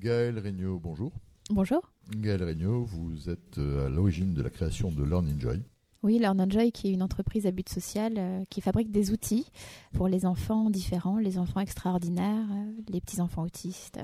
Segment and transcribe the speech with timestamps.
[0.00, 1.12] Gaël Regnault, bonjour.
[1.50, 1.82] Bonjour.
[2.16, 5.62] Gaël Regnault, vous êtes euh, à l'origine de la création de Learn Enjoy.
[6.02, 9.50] Oui, Learn Enjoy qui est une entreprise à but social euh, qui fabrique des outils
[9.92, 14.00] pour les enfants différents, les enfants extraordinaires, euh, les petits-enfants autistes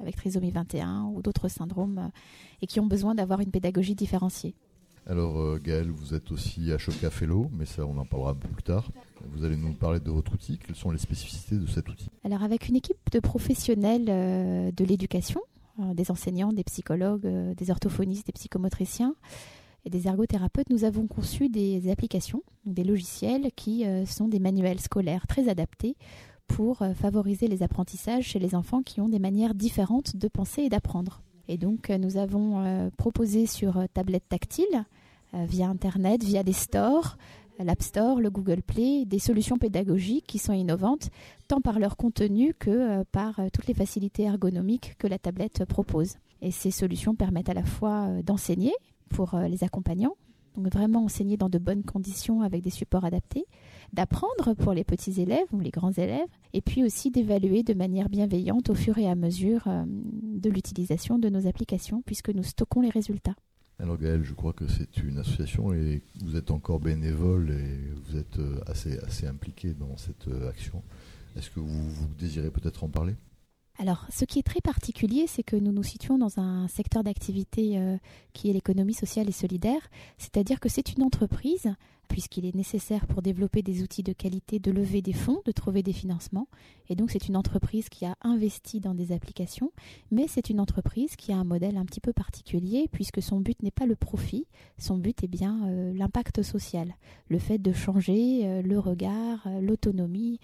[0.00, 2.10] avec trisomie 21 ou d'autres syndromes
[2.62, 4.54] et qui ont besoin d'avoir une pédagogie différenciée.
[5.06, 8.88] Alors Gaël, vous êtes aussi Ashoka Fellow, mais ça on en parlera plus tard.
[9.32, 10.58] Vous allez nous parler de votre outil.
[10.58, 12.08] Quelles sont les spécificités de cet outil?
[12.24, 15.42] Alors avec une équipe de professionnels de l'éducation,
[15.78, 19.14] des enseignants, des psychologues, euh, des orthophonistes, des psychomotriciens
[19.84, 24.80] et des ergothérapeutes, nous avons conçu des applications, des logiciels qui euh, sont des manuels
[24.80, 25.96] scolaires très adaptés
[26.46, 30.62] pour euh, favoriser les apprentissages chez les enfants qui ont des manières différentes de penser
[30.62, 31.22] et d'apprendre.
[31.48, 34.84] Et donc nous avons proposé sur tablette tactile,
[35.32, 37.16] via Internet, via des stores,
[37.58, 41.10] l'App Store, le Google Play, des solutions pédagogiques qui sont innovantes,
[41.46, 45.64] tant par leur contenu que euh, par euh, toutes les facilités ergonomiques que la tablette
[45.64, 46.16] propose.
[46.42, 48.72] Et ces solutions permettent à la fois euh, d'enseigner
[49.10, 50.16] pour les accompagnants,
[50.56, 53.44] donc vraiment enseigner dans de bonnes conditions avec des supports adaptés,
[53.92, 58.08] d'apprendre pour les petits élèves ou les grands élèves, et puis aussi d'évaluer de manière
[58.08, 62.90] bienveillante au fur et à mesure de l'utilisation de nos applications puisque nous stockons les
[62.90, 63.36] résultats.
[63.80, 68.16] Alors Gaël, je crois que c'est une association et vous êtes encore bénévole et vous
[68.16, 70.82] êtes euh, assez, assez impliqué dans cette euh, action.
[71.36, 73.16] Est-ce que vous, vous désirez peut-être en parler?
[73.76, 77.76] Alors, ce qui est très particulier, c'est que nous nous situons dans un secteur d'activité
[77.76, 77.96] euh,
[78.32, 81.74] qui est l'économie sociale et solidaire, c'est-à-dire que c'est une entreprise,
[82.08, 85.82] puisqu'il est nécessaire pour développer des outils de qualité de lever des fonds, de trouver
[85.82, 86.46] des financements,
[86.88, 89.72] et donc c'est une entreprise qui a investi dans des applications,
[90.12, 93.60] mais c'est une entreprise qui a un modèle un petit peu particulier, puisque son but
[93.60, 94.46] n'est pas le profit,
[94.78, 96.94] son but est bien euh, l'impact social,
[97.28, 100.38] le fait de changer euh, le regard, l'autonomie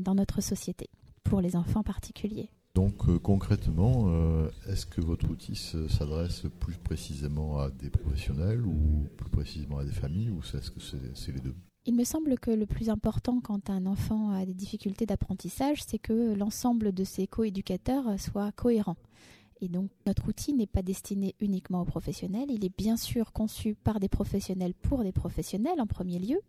[0.00, 0.88] dans notre société
[1.28, 2.50] pour les enfants particuliers.
[2.74, 5.56] Donc euh, concrètement, euh, est-ce que votre outil
[5.88, 10.80] s'adresse plus précisément à des professionnels ou plus précisément à des familles ou est-ce que
[10.80, 11.54] c'est les deux?
[11.86, 15.98] Il me semble que le plus important quand un enfant a des difficultés d'apprentissage, c'est
[15.98, 18.96] que l'ensemble de ses coéducateurs soit cohérent.
[19.60, 23.74] Et donc notre outil n'est pas destiné uniquement aux professionnels, il est bien sûr conçu
[23.74, 26.40] par des professionnels pour des professionnels en premier lieu,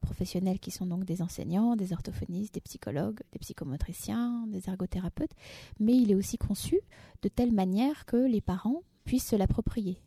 [0.00, 5.34] professionnels qui sont donc des enseignants, des orthophonistes, des psychologues, des psychomotriciens, des ergothérapeutes,
[5.78, 6.80] mais il est aussi conçu
[7.22, 10.00] de telle manière que les parents puissent se l'approprier.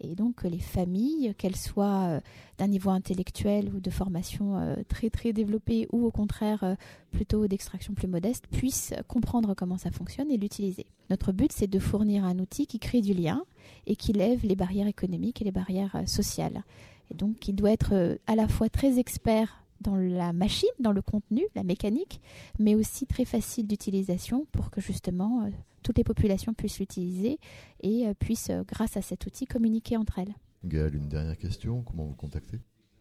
[0.00, 2.20] Et donc les familles, qu'elles soient euh,
[2.58, 6.74] d'un niveau intellectuel ou de formation euh, très très développée ou au contraire euh,
[7.12, 10.86] plutôt d'extraction plus modeste, puissent comprendre comment ça fonctionne et l'utiliser.
[11.10, 13.44] Notre but, c'est de fournir un outil qui crée du lien
[13.86, 16.64] et qui lève les barrières économiques et les barrières sociales.
[17.10, 21.02] Et donc, il doit être à la fois très expert dans la machine, dans le
[21.02, 22.20] contenu, la mécanique,
[22.58, 25.50] mais aussi très facile d'utilisation pour que justement
[25.84, 27.38] toutes les populations puissent l'utiliser
[27.80, 30.34] et euh, puissent, euh, grâce à cet outil, communiquer entre elles.
[30.64, 32.58] Gaël, une dernière question, comment vous contactez?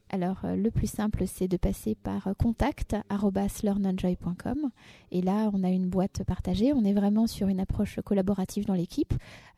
[0.09, 4.69] Alors, euh, le plus simple, c'est de passer par contact.learnenjoy.com.
[5.11, 6.73] Et là, on a une boîte partagée.
[6.73, 9.13] On est vraiment sur une approche collaborative dans l'équipe,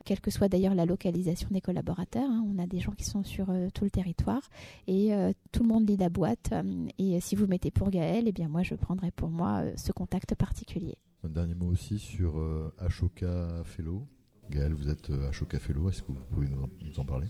[0.06, 2.30] quelle que soit d'ailleurs la localisation des collaborateurs.
[2.30, 2.46] Hein.
[2.48, 4.44] On a des gens qui sont sur tout le territoire
[4.88, 5.10] et
[5.52, 6.54] tout le monde lit la boîte.
[7.00, 10.36] et si vous mettez pour Gaël, eh bien moi, je prendrai pour moi ce contact
[10.36, 11.00] particulier.
[11.26, 14.06] Un dernier mot aussi sur euh, Ashoka Fellow.
[14.52, 17.26] Gaël, vous êtes euh, Ashoka Fellow, est-ce que vous pouvez nous en, parler?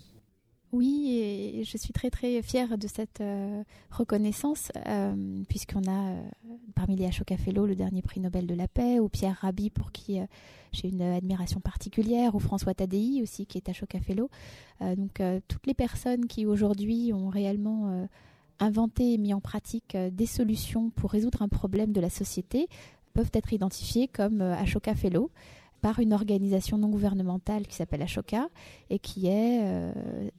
[0.73, 4.69] Oui, et je suis très très fière de cette euh, reconnaissance,
[5.47, 6.13] puisqu'on a
[6.75, 9.94] parmi les Ashoka Fellow le dernier prix Nobel de la paix, ou Pierre Rabhi pour
[9.94, 10.19] qui
[10.73, 14.29] j'ai une admiration particulière, ou François Tadei aussi qui est Ashoka Fellow.
[14.81, 18.09] donc toutes les personnes qui aujourd'hui ont réellement
[18.59, 22.67] inventé et mis en pratique des solutions pour résoudre un problème de la société
[23.16, 25.31] peuvent être identifiés comme euh, Ashoka Fellow
[25.81, 28.50] par une organisation non gouvernementale qui s'appelle Ashoka
[28.90, 29.94] et qui est euh,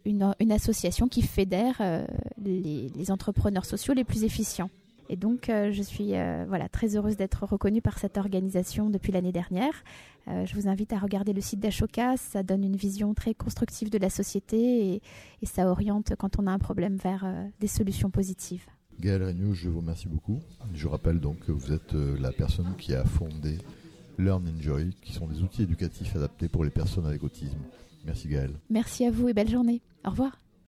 [0.05, 2.05] une, association qui fédère euh,
[2.43, 4.71] les, entrepreneurs sociaux les plus efficients.
[5.09, 6.15] Et donc, je suis
[6.49, 9.85] voilà très heureuse d'être reconnue par cette organisation depuis l'année dernière.
[10.27, 12.17] je vous invite à regarder le site d'Ashoka.
[12.17, 15.03] Ça donne une vision très constructive de la société et,
[15.43, 17.25] et ça oriente quand on a un problème vers
[17.61, 18.67] des solutions positives.
[19.01, 20.41] Gaël Regnault, je vous remercie beaucoup.
[20.75, 23.59] Je rappelle donc que vous êtes euh, la personne qui a fondé
[24.19, 27.59] Learn Enjoy, qui sont des outils éducatifs adaptés pour les personnes avec autisme.
[28.05, 28.53] Merci Gaël.
[28.71, 29.83] Merci à vous et belle journée.
[30.05, 30.39] Au revoir.